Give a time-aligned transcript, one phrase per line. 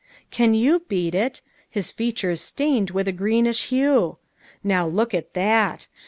[0.31, 1.41] Can you beat it?
[1.69, 4.17] His features stained with a greenish hue!
[4.63, 5.85] Now look at that!